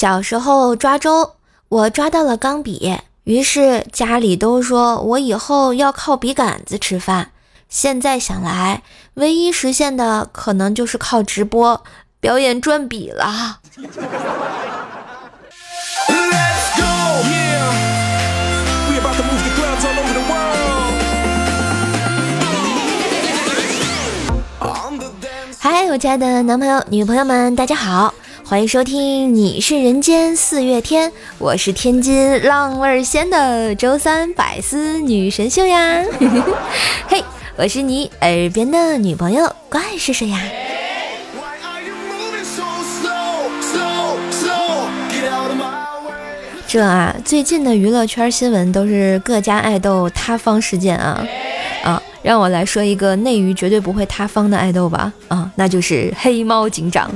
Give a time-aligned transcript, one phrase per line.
[0.00, 1.32] 小时候抓周，
[1.68, 7.32] 我抓到了钢笔，于是家里都说我以后要靠笔杆子吃饭。
[7.68, 8.82] 现在想来，
[9.12, 11.84] 唯一实现的可能就是靠直播
[12.18, 13.58] 表演转笔了。
[25.58, 28.14] 嗨，我亲爱的男朋友、女朋友们，大家好，
[28.50, 36.04] 欢迎收听《你是人间四月天》，我是天津浪味仙的周三百思女神秀呀！
[37.06, 37.22] 嘿，
[37.54, 40.40] 我是你耳边的女朋友，怪是谁呀？
[46.66, 51.24] 这啊，最近的娱乐圈新闻都是各家爱豆塌方事件啊
[51.84, 52.02] 啊！
[52.20, 57.08] 让我来说一个内娱绝对不会塌方的爱豆吧啊，那就是黑猫警长。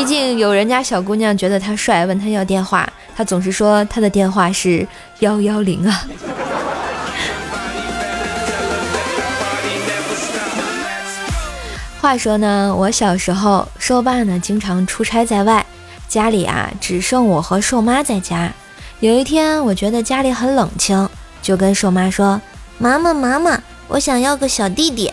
[0.00, 6.04] 毕竟有人家小姑娘觉得他帅，问他要电话，他总是说他的电话是幺幺零啊。
[12.00, 15.66] 话说呢，我小时候瘦爸呢经常出差在外，
[16.08, 18.50] 家里啊只剩我和瘦妈在家。
[19.00, 21.06] 有一天，我觉得家里很冷清，
[21.42, 22.40] 就跟瘦妈说
[22.80, 25.12] ：“妈妈，妈妈，我想要个小弟弟。”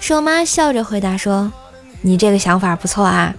[0.00, 1.52] 瘦妈笑着回答说
[2.00, 3.34] ：“你这个想法不错啊，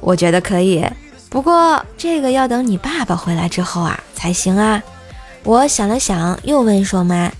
[0.00, 0.84] 我觉得可以。
[1.30, 4.82] 不过这个要等你爸爸回来之后啊才行啊。”
[5.44, 7.30] 我想了想，又问瘦妈：“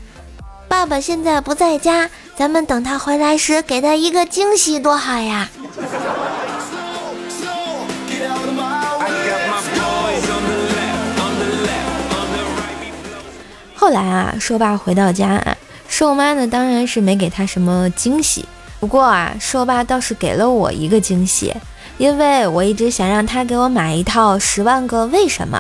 [0.69, 5.49] 爸爸现在不在家，咱们等他回来时给他一个惊喜，多好呀！”
[13.75, 15.57] 后来啊，瘦爸回到家啊，
[15.89, 18.45] 瘦妈呢当然是没给他什么惊喜。
[18.81, 21.55] 不过啊，瘦爸倒是给了我一个惊喜，
[21.99, 25.59] 因为我一直想让他给我买一套《十万个为什么》，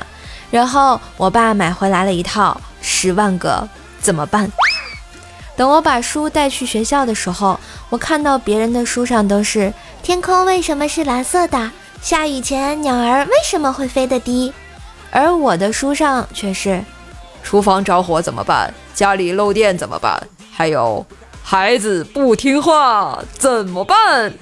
[0.50, 3.68] 然后我爸买回来了一套《十万个
[4.00, 4.46] 怎么办》。
[5.56, 7.58] 等我把书带去学校的时候，
[7.90, 11.70] 我看到别人的书上都是“天空为什么是蓝色的？
[12.00, 14.52] 下雨前鸟儿为什么会飞得低？”
[15.10, 16.84] 而我的书上却是。
[17.42, 18.72] 厨房着火怎么办？
[18.94, 20.22] 家里漏电怎么办？
[20.52, 21.04] 还有
[21.42, 24.32] 孩子不听话怎么办？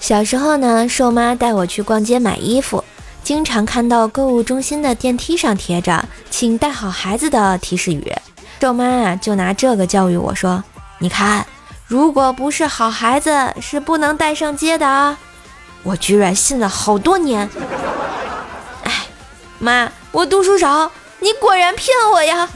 [0.00, 2.84] 小时候呢，瘦妈带我去逛街买衣服，
[3.24, 8.12] 经常看到购物中心的电梯上贴着“请带好孩子”的提示语，
[8.60, 10.62] 瘦妈啊就拿这个教育我说
[10.98, 11.46] ：“你看。”
[11.88, 15.16] 如果不是好孩子，是不能带上街的啊！
[15.84, 17.48] 我居然信了好多年。
[18.82, 18.92] 哎，
[19.60, 22.48] 妈，我读书少，你果然骗我呀！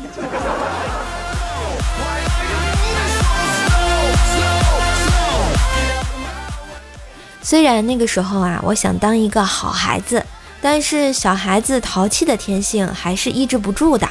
[7.43, 10.25] 虽然那个时候啊，我想当一个好孩子，
[10.61, 14.07] 但是小孩子淘气的天性还是抑制不住的。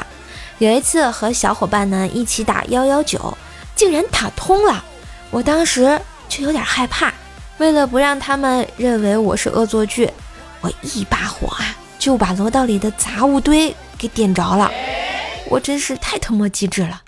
[0.58, 3.38] 有一次和小伙伴呢一起打幺幺九，
[3.76, 4.84] 竟然打通了。
[5.30, 7.14] 我当时就有点害怕，
[7.60, 10.12] 为了不让他们认为我是恶作剧，
[10.60, 14.72] 我一把火啊就把楼道里的杂物堆给点着了。
[15.50, 17.02] 我真是太他妈机智了！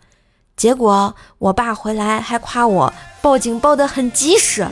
[0.58, 4.68] 结果我爸回来还夸我报警报得很及时。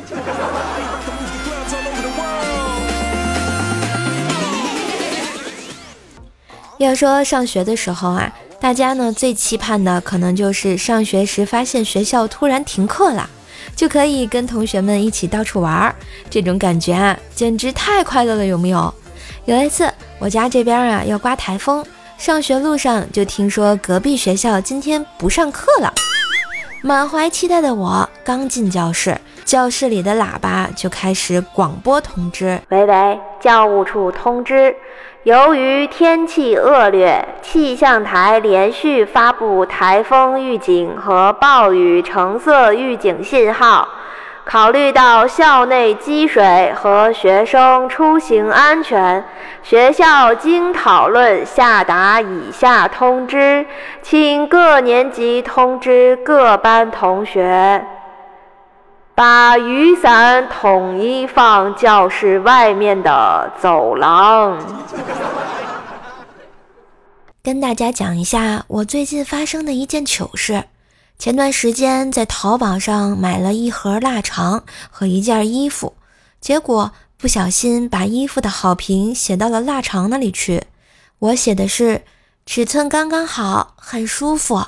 [6.78, 13.30] 要说上学的时候啊，大家呢最期盼的可能就是上学时发现学校突然停课了。
[13.76, 15.96] 就可以跟同学们一起到处玩儿，
[16.30, 18.94] 这种感觉啊，简直太快乐了，有没有？
[19.46, 21.84] 有一次我家这边啊要刮台风，
[22.18, 25.92] 上学路上就听说隔壁学校今天不上课了，
[26.84, 34.76] 满怀期待的我刚进教室，教室里的喇叭就开始广播通知：喂喂，教务处通知。
[35.24, 43.88] 由于天气恶劣，气象台连续发布台风预警和暴雨橙色预警信号。
[44.50, 49.24] 考虑到校内积水和学生出行安全，
[49.62, 53.64] 学校经讨论下达以下通知，
[54.02, 57.86] 请各年级通知各班同学。
[59.14, 64.58] 把雨伞统一放教室外面的走廊。
[67.44, 70.64] 跟大家讲一下我最近发生的一件糗事。
[71.20, 75.98] 前段时间在淘宝上买了一盒腊肠和一件衣服，
[76.40, 80.64] 结果不小心把衣服的好评写到了腊肠那里去。
[81.20, 82.06] 我写的是
[82.46, 84.68] 尺寸刚刚好，很舒服。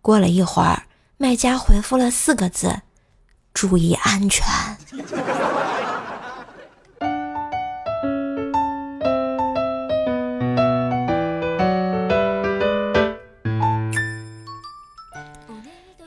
[0.00, 0.84] 过了一会儿，
[1.16, 2.82] 卖家回复了四个字
[3.52, 4.46] ：“注意安全。”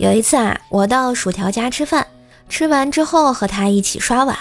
[0.03, 2.05] 有一次啊，我到薯条家吃饭，
[2.49, 4.37] 吃完之后和他一起刷碗，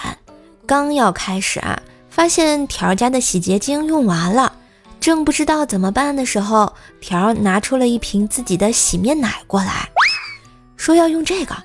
[0.65, 4.57] 刚要开始啊，发现条家的洗洁精用完了，
[4.99, 9.87] 正不知道怎么办的时候，条拿出了一瓶自己的洗面奶过来，
[10.75, 11.55] 说要用这个。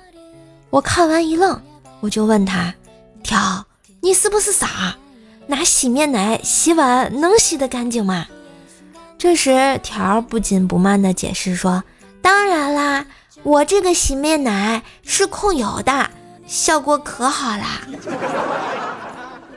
[0.69, 1.61] 我看完一愣，
[1.99, 2.73] 我就问他
[3.21, 3.65] ：“条，
[3.99, 4.95] 你是不是傻？
[5.47, 8.27] 拿洗面奶洗碗能洗得干净吗？”
[9.19, 11.83] 这时条不紧不慢地解释说
[12.23, 13.05] ：“当然啦。”
[13.43, 16.09] 我这个洗面奶是控油的，
[16.45, 17.81] 效果可好啦！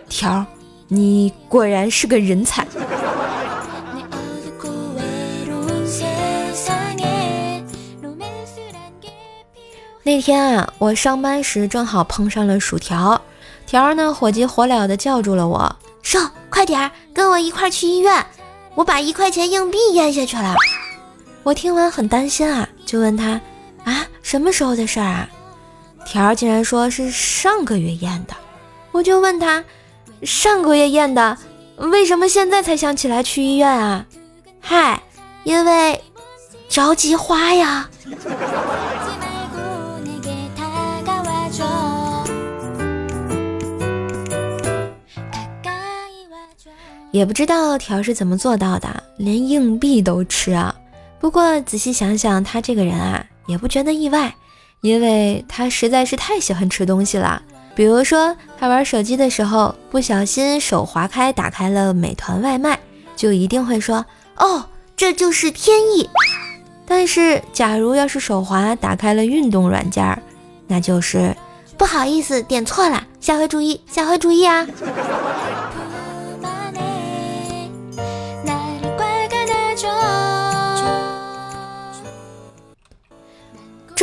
[0.08, 0.44] 条，
[0.88, 2.66] 你果然是个人才。
[10.04, 13.20] 那天啊，我上班时正好碰上了薯条，
[13.66, 16.18] 条呢火急火燎的叫住了我：“瘦，
[16.50, 18.24] 快点儿，跟我一块儿去医院，
[18.74, 20.54] 我把一块钱硬币咽下去了。”
[21.44, 23.40] 我听完很担心啊，就问他。
[23.84, 25.28] 啊，什么时候的事儿啊？
[26.04, 28.34] 条儿竟然说是上个月验的，
[28.90, 29.62] 我就问他，
[30.22, 31.38] 上个月验的，
[31.76, 34.04] 为什么现在才想起来去医院啊？
[34.60, 35.00] 嗨，
[35.44, 36.02] 因为
[36.68, 37.88] 着急花呀。
[47.12, 50.74] 也不知道条是怎么做到的，连硬币都吃啊。
[51.20, 53.24] 不过仔细想想，他这个人啊。
[53.52, 54.34] 也不觉得意外，
[54.80, 57.40] 因为他实在是太喜欢吃东西了。
[57.74, 62.78] 比如说，他玩手机的时候不小心手划开，打开了美团外卖，
[63.14, 64.04] 就一定会说
[64.36, 64.64] ：“哦，
[64.96, 66.08] 这就是天意。”
[66.84, 70.22] 但是，假如要是手滑打开了运动软件，
[70.66, 71.36] 那就是
[71.76, 74.66] 不好意思，点错了，下回注意，下回注意啊。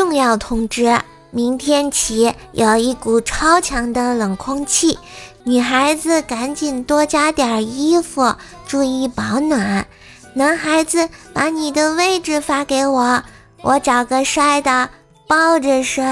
[0.10, 4.98] 重要通知：明天起有一股超强的冷空气，
[5.44, 8.34] 女孩子赶紧多加点衣服，
[8.66, 9.86] 注意保暖。
[10.34, 13.24] 男孩子把你的位置发给我，
[13.62, 14.90] 我找个帅的
[15.28, 16.04] 抱着睡。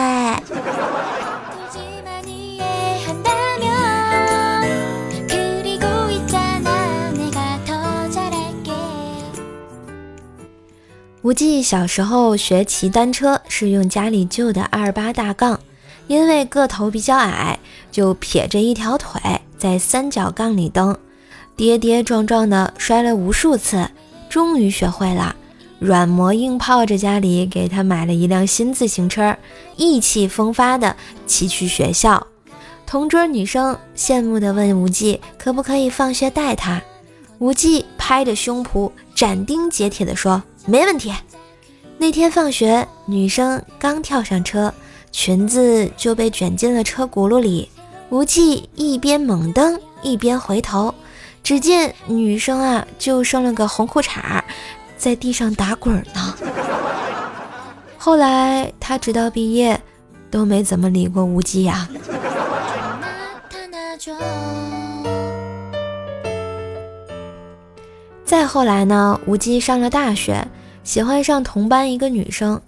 [11.24, 15.60] 无忌小时候学骑单车是用家里旧的二八大杠，
[16.08, 17.58] 因为个头比较矮，
[17.92, 19.20] 就撇着一条腿
[19.58, 20.96] 在三角杠里蹬，
[21.56, 23.90] 跌跌撞撞的摔了无数次，
[24.30, 25.36] 终于学会了，
[25.80, 29.36] 软磨硬泡着家里给他买了一辆新自行车，
[29.76, 32.28] 意气风发的骑去学校。
[32.86, 36.82] 同桌女生羡慕的问无忌可不可以放学带她，
[37.40, 40.42] 无忌拍着胸脯斩钉截铁的说。
[40.70, 41.14] 没问题。
[41.98, 44.72] 那天放学，女生刚跳上车，
[45.14, 47.70] 裙子就被卷进了车轱辘里。
[48.10, 50.94] 无忌一边猛蹬，一边回头，
[51.42, 54.42] 只见女生啊，就剩了个红裤衩，
[54.98, 56.36] 在地上打滚呢。
[57.98, 59.82] 后来他直到毕业，
[60.30, 61.88] 都没怎么理过无忌呀。
[68.26, 70.46] 再后来呢，无忌上了大学。
[70.88, 72.62] 喜欢上同班一个女生，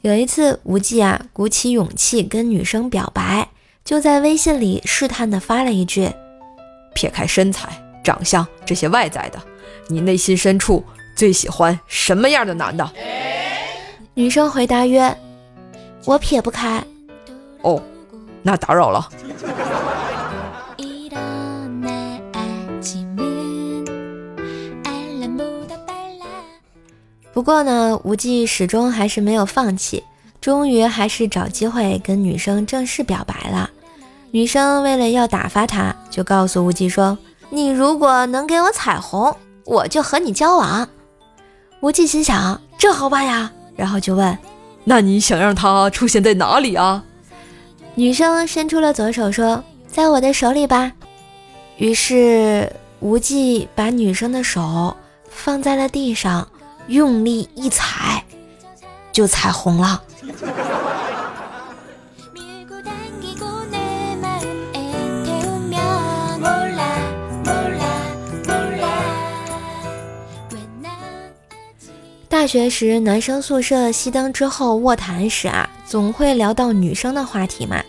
[0.00, 3.46] 有一次无忌啊鼓起勇气跟女生表白，
[3.84, 6.10] 就在微信里试探的发了一句
[6.96, 7.68] ：“撇开身材、
[8.02, 9.38] 长相这些外在的，
[9.88, 10.82] 你内心深处
[11.14, 12.90] 最喜欢什么样的男的？”
[14.14, 15.14] 女生回答曰
[16.06, 16.82] ：“我撇不开。”
[17.60, 17.82] 哦，
[18.42, 19.06] 那打扰了。
[27.36, 30.02] 不过呢，无忌始终还是没有放弃，
[30.40, 33.68] 终于还是找机会跟女生正式表白了。
[34.30, 37.18] 女生为了要打发他，就告诉无忌说
[37.50, 40.88] ：“你如果能给我彩虹，我就和你交往。”
[41.80, 44.38] 无忌心想：“这好办呀。”然后就问
[44.84, 47.04] ：“那你想让他出现在哪里啊？”
[47.96, 50.90] 女生伸出了左手说：“在我的手里吧。”
[51.76, 54.96] 于是无忌把女生的手
[55.28, 56.48] 放在了地上。
[56.88, 58.24] 用力一踩，
[59.12, 60.02] 就踩红了。
[72.28, 77.82] 大学时，男生宿舍熄灯之后卧谈时啊，总会聊到女生的话题嘛。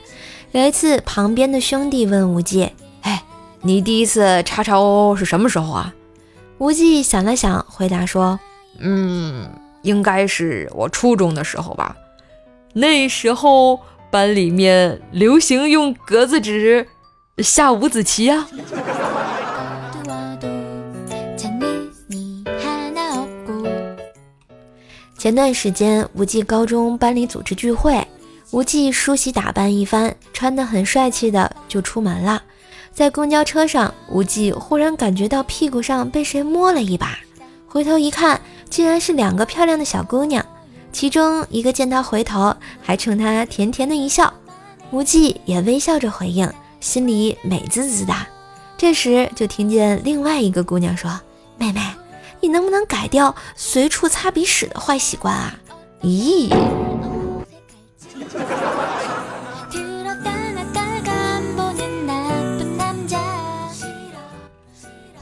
[0.51, 2.71] 有一次，旁边的兄弟问无忌
[3.03, 3.21] ：“哎，
[3.61, 5.93] 你第一次叉叉哦哦是什么时候啊？”
[6.59, 8.39] 无忌想了想，回答说
[8.79, 9.49] ：“嗯，
[9.81, 11.95] 应该是我初中的时候吧。
[12.73, 13.79] 那时候
[14.11, 16.87] 班里面流行用格子纸
[17.39, 18.47] 下五子棋啊。”
[25.17, 28.07] 前段时间，无忌高中班里组织聚会，
[28.51, 32.41] 无忌梳洗打扮一番，穿得很帅气的就出门了。
[32.93, 37.17] 在公交车上，无忌忽然感觉到屁股上被谁摸了一把，
[37.67, 40.45] 回头一看，竟然是两个漂亮的小姑娘，
[40.91, 44.31] 其中一个见他回头，还冲他甜甜的一笑，
[44.91, 48.13] 无忌也微笑着回应，心里美滋滋的。
[48.77, 51.19] 这时就听见另外一个姑娘说
[51.57, 51.81] ：“妹妹，
[52.39, 55.55] 你能不能改掉随处擦鼻屎的坏习惯啊？”
[56.03, 56.53] 咦。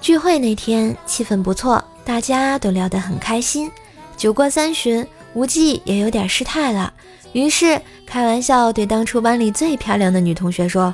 [0.01, 3.69] 聚会那天气氛不错，大家都聊得很开心。
[4.15, 6.93] 酒过三巡，无忌也有点失态了，
[7.33, 10.93] 于是开玩笑对当初班里最漂亮的女同学说：“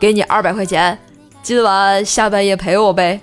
[0.00, 0.98] 给你二百块钱，
[1.42, 3.20] 今晚下半夜陪我呗。”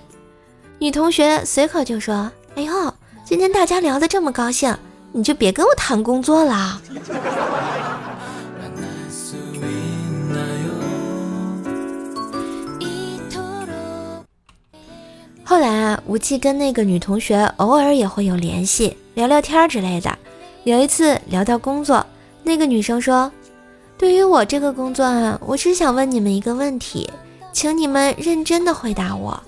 [0.77, 4.77] 女同学随口就说：“哎呦，今天大家聊得这么高兴，
[5.11, 6.81] 你就别跟我谈工作了。”
[15.51, 20.17] 后来啊，无忌跟那个女同学偶尔也会有联系，聊聊天之类的。
[20.63, 22.05] 有一次聊到工作，
[22.41, 23.29] 那个女生说
[23.99, 27.09] ：“对于我这个工作啊，我只想问你们一个问题，
[27.51, 29.43] 请你们认真的回答我。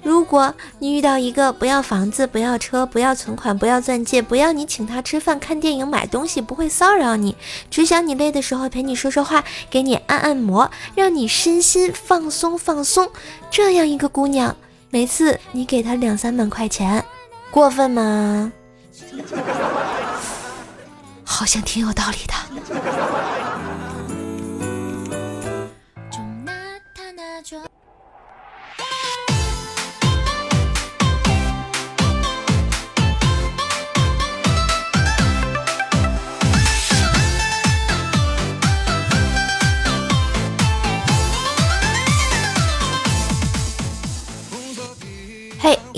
[0.00, 7.34] 如果你遇到一个不要房子、不要车、不要存款、不要钻戒、不要你请他吃饭、看电影、买东西、不会骚扰你，
[7.68, 13.08] 只想你累的时候陪你说说话、给你按按摩，让你身心放松放松，
[13.50, 14.54] 这样一个姑娘。”
[14.90, 17.04] 每次你给他两三百块钱，
[17.50, 18.52] 过分吗？
[21.24, 22.34] 好像挺有道理的。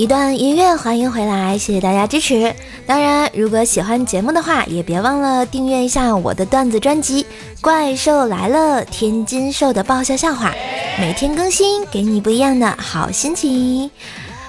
[0.00, 2.54] 一段音乐，欢迎回来，谢谢大家支持。
[2.86, 7.22] 当然，如果喜欢节目的话，也别忘了订阅一下我的段子专辑
[7.60, 10.54] 《怪兽来了》，天津兽的爆笑笑话，
[10.98, 13.90] 每天更新，给你不一样的好心情。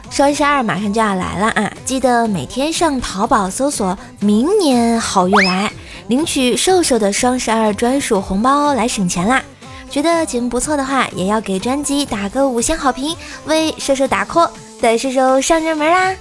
[0.09, 5.69] 双十二马上就要来了啊，记得每天上淘宝搜索“明年好运来”，
[6.07, 9.43] 领取瘦瘦的双十二专属红包来省钱啦。
[9.91, 13.13] 觉得节目不错的话，也要给专辑打个五星好评，
[13.45, 14.49] 为瘦瘦打 call。
[14.79, 16.15] 带射手上热门啦！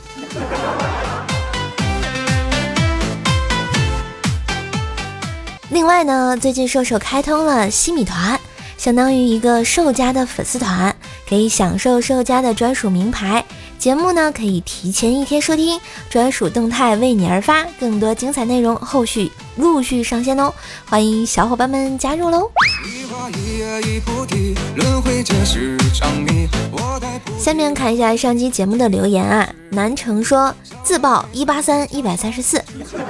[5.71, 8.39] 另外呢，最近瘦瘦开通了西米团，
[8.77, 10.95] 相当于一个瘦家的粉丝团，
[11.27, 13.43] 可以享受瘦家的专属名牌。
[13.79, 20.53] 节目呢可以提前一天收听，专属动态为你而发，更多精彩内容后续陆续上线哦，
[20.85, 22.51] 欢迎小伙伴们加入喽！
[27.39, 32.63] 下面看一下上期节目的留言啊，南城说自曝一八三一百三十四，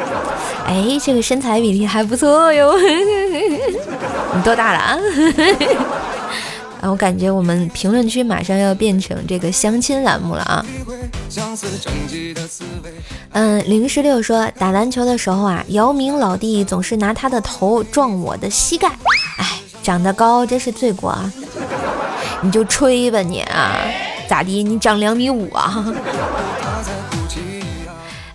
[0.66, 2.72] 哎，这个身材比例还不错哟，
[4.34, 4.98] 你多大了啊？
[6.80, 10.64] 啊，我感觉我们评论区马上要变成这个相亲栏目了啊！
[13.32, 18.94] 嗯，零十六说打篮球的时候啊，姚明老弟总是拿他的头撞我的膝盖，哎，
[19.82, 21.32] 长得高真是罪过啊！
[22.42, 23.76] 你就吹吧你啊，
[24.28, 24.62] 咋的？
[24.62, 25.84] 你长两米五啊？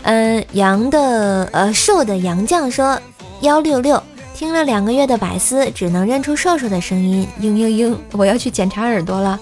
[0.03, 2.99] 嗯，杨的呃瘦的杨绛说
[3.41, 4.01] 幺六六。
[4.35, 7.25] 听了两个月的百思，只能认出瘦瘦的声音。
[7.39, 9.39] 嘤嘤嘤，我要去检查耳朵了，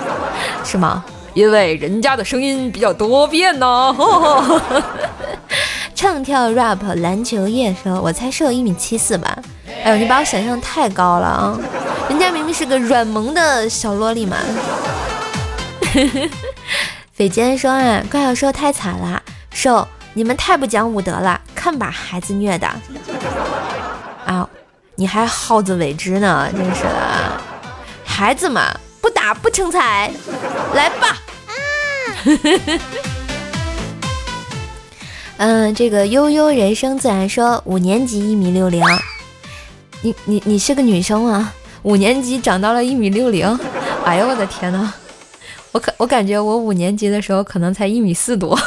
[0.62, 1.02] 是吗？
[1.32, 3.96] 因为人家的声音比较多变呢。
[5.94, 9.38] 唱跳 rap 篮球夜说，我猜瘦一米七四吧。
[9.86, 11.56] 哎呦，你把我想象太高了啊！
[12.08, 14.36] 人家明明是个软萌的小萝莉嘛。
[17.14, 19.22] 斐坚说啊，怪兽说太惨了，
[19.54, 22.66] 兽，你们太不讲武德了，看把孩子虐的。
[24.24, 24.48] 啊，
[24.96, 27.40] 你还好自为之呢，真是的！
[28.04, 30.10] 孩子嘛，不打不成才，
[30.74, 31.16] 来吧！
[31.46, 31.54] 啊！
[35.38, 38.82] 嗯，这个悠悠人生自然说五年级一米六零，
[40.02, 41.52] 你你你是个女生吗？
[41.82, 43.58] 五年级长到了一米六零，
[44.04, 44.92] 哎呦我的天呐！
[45.72, 48.58] 我可我感觉我五年级的时候可能才一米四多。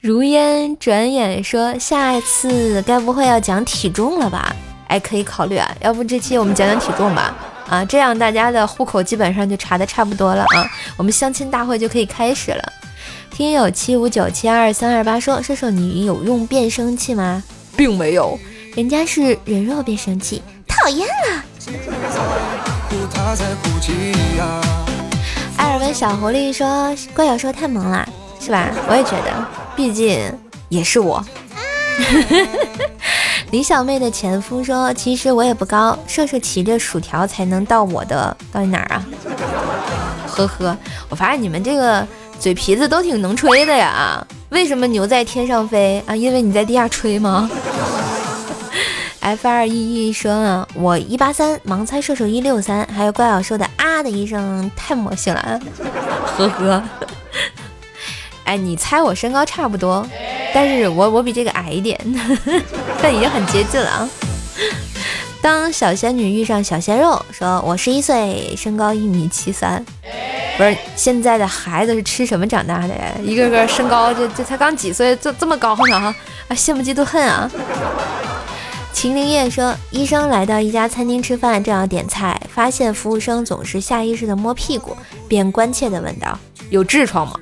[0.00, 4.54] 如烟转眼说下一次该不会要讲体重了吧？
[4.88, 7.34] 哎，可以考虑啊，要不这期我们讲讲体重吧？
[7.68, 12.72] 啊，这样大家的户口基本上就查的差不多了啊，我们相亲大会就可以开始了。
[13.30, 17.42] 听友七五九七二三二八说，射手你有用变声器吗？
[17.76, 18.38] 并没有，
[18.78, 21.42] 人家是人肉变声器，讨厌了。
[25.56, 28.08] 艾尔文小狐狸说，怪小兽太萌了，
[28.38, 28.70] 是吧？
[28.88, 29.44] 我也觉得，
[29.74, 30.32] 毕竟
[30.68, 31.20] 也是我。
[33.50, 39.04] 李小妹的前夫说，其实我也不高，射射骑着薯条才能到我的，到底哪儿啊？
[40.28, 42.06] 呵呵，我发现你们这个。
[42.38, 46.14] 嘴皮子都挺能吹的呀，为什么牛在天上飞啊？
[46.14, 47.50] 因为你在地下吹吗
[49.20, 55.60] ？F 二 E E 说啊，我一八三，盲猜射手一六三，还有怪小说的啊的一声太魔性了，
[56.36, 56.82] 呵呵。
[58.44, 60.06] 哎，你猜我身高差不多，
[60.54, 62.00] 但是我我比这个矮一点，
[63.02, 64.08] 但已经很接近了啊。
[65.40, 69.84] 当小仙女遇上小鲜肉，说我十一岁，身高一米七三。
[70.56, 73.12] 不是现在的孩子是吃什么长大的呀？
[73.22, 75.96] 一个个身高就这才刚几岁，这这么高呢？
[75.96, 76.14] 啊，
[76.50, 77.48] 羡慕嫉妒恨啊！
[78.92, 84.96] 秦林叶说，医生来到一家餐厅吃饭，正要点菜，发现服务生总是下意识的摸屁股，
[85.28, 86.36] 便关切的问道
[86.70, 87.38] ：“有痔疮吗？”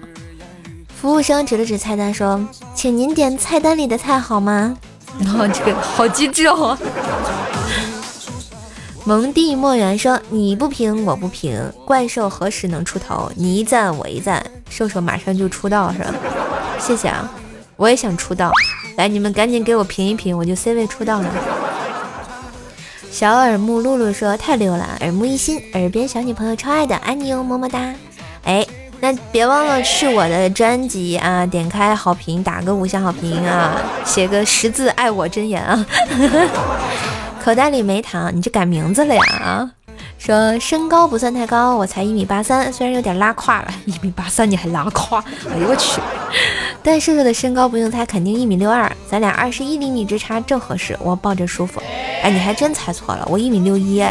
[1.01, 4.77] 服务生指了指菜单说：“请您点菜单里的菜好吗？”
[5.19, 6.77] 然 后这个好机智哦。
[9.05, 13.31] 蒙蒂莫言说：“你不评，我不评，怪兽何时能出头？
[13.35, 16.13] 你一赞，我一赞，兽兽马上就出道是吧？
[16.79, 17.31] 谢谢啊，
[17.77, 18.53] 我也想出道。
[18.97, 21.31] 来，你们赶紧给我评一评，我就 C 位出道了。”
[23.11, 27.95] 小耳目露露说：“太溜了，耳目一新，耳边小女朋友超爱的，爱你哟，么么哒。”
[28.45, 28.67] 哎，
[29.01, 35.87] 那别忘了去我的专辑啊，点开好评，打个五星好评啊，写个十字爱我真言啊。
[37.43, 39.23] 口袋里没糖，你就改名字了呀？
[39.43, 39.71] 啊，
[40.27, 45.23] 说身高不算太高，我才一米八三，虽然有点拉胯了， 一米八三你还拉胯？
[45.49, 46.01] 哎呦我去！
[46.83, 51.81] 但瘦瘦的身高不用猜，肯定一米六二，咱俩二十一厘米之差正合适，我抱着舒服。
[52.25, 54.05] 哎，你还真猜错了，我一米六一。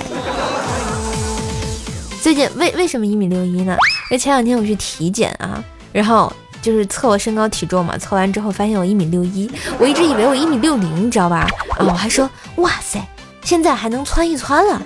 [2.22, 3.74] 最近为为什么一米六一呢？
[4.10, 11.46] 因为前两天我去体检啊，然后就是测我身高体重嘛，测完之后发现我一米六一，我一直以为我一米六零，你知道吧？
[11.78, 13.06] 啊，我还说哇塞。
[13.44, 14.82] 现在还能窜一窜了，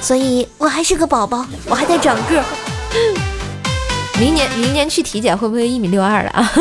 [0.00, 2.42] 所以我还是个宝宝，我还在长个。
[4.18, 6.50] 明年明年去体检会不会一米六二了啊？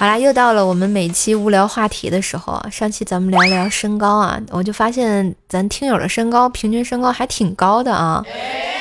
[0.00, 2.66] 好啦，又到了我们每期无聊话题的时候啊。
[2.72, 8.24] 上期咱们聊聊身高啊，我就发现咱听友的身高平均身高还挺高的啊。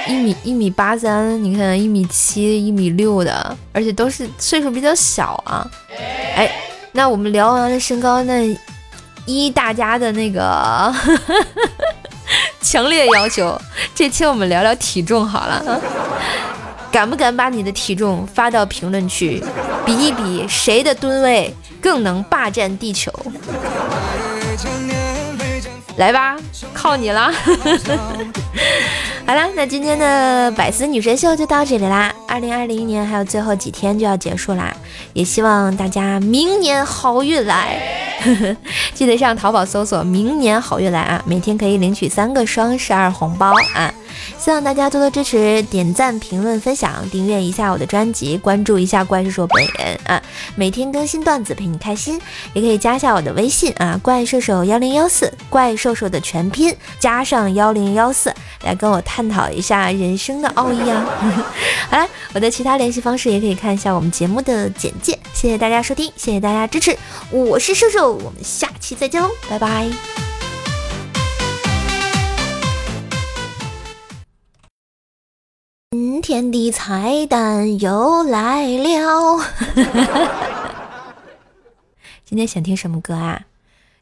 [0.08, 5.70] 一米一米八三，你看一米七、一米六的，而且都是岁数比较小啊。
[6.38, 6.50] 哎，
[6.94, 8.58] 那我们聊完了身高，那
[9.26, 10.90] 依大家的那个
[12.64, 13.60] 强烈要求，
[13.94, 15.82] 这期我们聊聊体重好了。
[16.92, 19.44] 敢不敢把你的体重发到评论区，
[19.86, 23.12] 比一比谁的吨位更能霸占地球？
[25.98, 26.38] 来吧，
[26.74, 27.32] 靠你了！
[29.28, 32.12] 好了，那今天的百思女神秀就到这里啦。
[32.28, 34.74] 二零二零年还有最后几天就要结束啦，
[35.14, 37.78] 也希望大家明年好运来。
[38.96, 43.94] 记得上淘宝搜索“明年好运来”啊，每天可以领取三个双十二红包啊。
[44.38, 50.22] 希望大家多多支持，点赞、评论、分享，订阅一下我的专辑，关注一下怪兽兽本人啊！
[50.56, 52.20] 每天更新段子陪你开心，
[52.54, 61.06] 也可以加一下我的微信啊，怪兽兽幺零幺四，怪兽兽的全拼加上幺零幺四，来跟我探讨一下人生的奥义啊！
[61.90, 65.18] 好了，我的其他联系方式也可以看一下我们节目的简介。
[65.34, 66.98] 谢谢大家收听，谢谢大家支持，
[67.32, 70.29] 我是兽兽，我们下期再见喽，拜拜。
[76.22, 79.40] 天的彩蛋又来了。
[82.26, 83.42] 今天想听什么歌啊？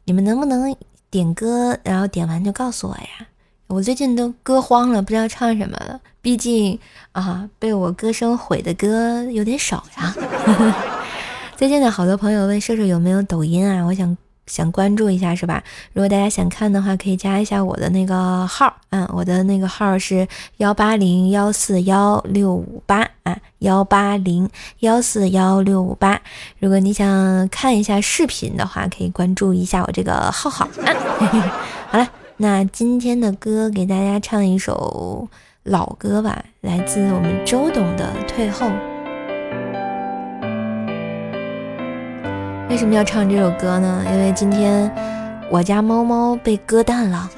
[0.04, 0.76] 你们能不能
[1.10, 3.26] 点歌，然后点完就告诉我呀？
[3.66, 6.00] 我最近都歌荒了，不知道唱什么了。
[6.20, 6.78] 毕竟
[7.12, 10.14] 啊，被我歌声毁的歌有点少呀。
[11.56, 13.84] 最近的好多朋友问射手有没有抖音啊？
[13.84, 14.16] 我想
[14.48, 15.62] 想关注一下是吧？
[15.92, 24.48] 如果大家想看的话，可以加一下我的那个号，嗯，我的那个号是幺八零幺四幺六五八啊，幺八零
[24.80, 26.20] 幺四幺六五八。
[26.58, 30.94] 如果你想看一下视频的话，可以关注一下我这个号号啊。
[31.90, 32.08] 好了，
[32.38, 35.28] 那今天的歌给大家唱一首
[35.62, 38.66] 老歌吧，来自我们周董的《退后》。
[42.68, 44.04] 为什么要唱这首歌呢？
[44.12, 44.90] 因为今天
[45.50, 47.28] 我家猫猫被割蛋了，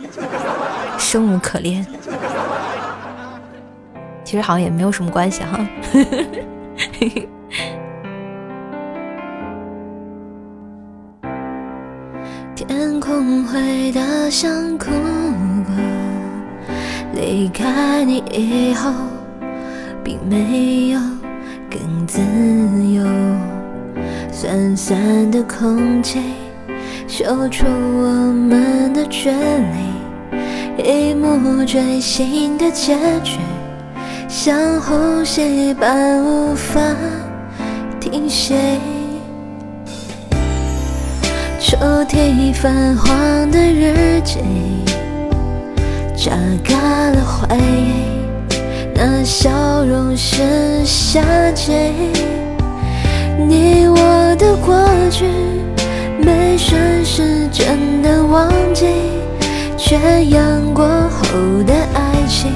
[0.98, 1.86] 生无可恋。
[4.24, 5.58] 其实好像也没有什么关系哈。
[12.54, 14.86] 天空灰得像哭
[15.64, 15.72] 过，
[17.14, 18.92] 离开你以后，
[20.04, 21.00] 并没有
[21.70, 22.20] 更自
[22.92, 23.04] 由。
[24.42, 26.18] 酸酸的空气，
[27.06, 33.36] 嗅出我们的距离，一幕锥心的结局，
[34.28, 36.80] 像呼吸般无法
[38.00, 38.54] 停息。
[41.58, 41.76] 抽
[42.08, 44.38] 屉泛黄的日记，
[46.16, 46.32] 榨
[46.64, 48.56] 干了回忆，
[48.94, 51.20] 那笑容是夏
[51.52, 52.29] 季。
[53.48, 53.96] 你我
[54.36, 54.76] 的过
[55.10, 55.24] 去，
[56.22, 58.86] 没顺时真的忘记，
[59.76, 60.40] 缺氧
[60.74, 61.26] 过后
[61.66, 61.98] 的爱
[62.28, 62.52] 情，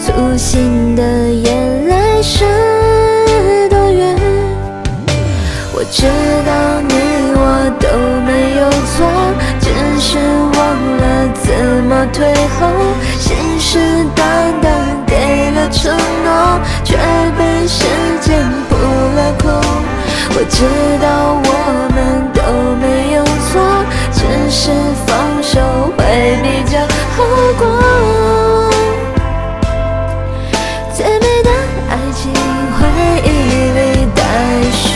[0.00, 2.44] 粗心的眼泪是
[3.68, 4.02] 多余。
[5.72, 6.06] 我知
[6.46, 6.50] 道
[6.88, 6.94] 你
[7.34, 7.40] 我
[7.78, 7.86] 都
[8.26, 8.30] 没
[8.60, 8.96] 有错，
[9.60, 9.66] 只
[10.00, 10.18] 是
[10.54, 10.58] 忘
[10.96, 11.02] 了
[11.34, 11.46] 怎
[11.84, 12.66] 么退后，
[13.18, 13.78] 信誓
[14.16, 14.18] 旦
[14.62, 14.66] 旦
[15.06, 16.96] 给了承诺，却
[17.36, 17.84] 被时
[18.20, 18.28] 间
[18.68, 18.74] 扑
[19.40, 19.50] 空。
[20.30, 20.56] 我知
[21.02, 21.06] 道
[21.44, 21.50] 我
[21.94, 21.96] 们
[22.32, 22.40] 都
[22.80, 23.58] 没有错，
[24.12, 24.18] 只
[24.50, 24.70] 是
[25.06, 25.08] 放
[25.42, 25.58] 手
[25.96, 26.00] 会
[26.42, 26.78] 比较
[27.16, 27.18] 好
[27.58, 27.62] 过。
[30.94, 31.50] 最美的
[31.88, 32.32] 爱情，
[32.78, 32.78] 回
[33.24, 33.26] 忆
[33.76, 33.78] 里
[34.14, 34.20] 待
[34.70, 34.86] 续。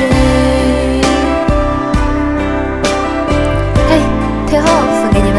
[3.89, 3.91] 嘿，
[4.49, 4.67] 退后
[5.01, 5.39] 送给你们。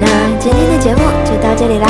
[0.00, 0.04] 那
[0.38, 1.86] 今天的节目就到这里啦，